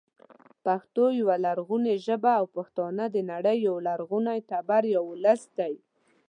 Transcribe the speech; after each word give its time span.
پښتو 0.65 1.05
يوه 1.19 1.35
لرغونې 1.45 1.93
ژبه 2.05 2.31
او 2.39 2.45
پښتانه 2.55 3.03
د 3.09 3.17
نړۍ 3.31 3.57
یو 3.67 3.75
لرغونی 3.87 4.39
تبر 4.51 4.83
یا 4.93 5.01
ولس 5.09 5.41
دی 5.57 5.73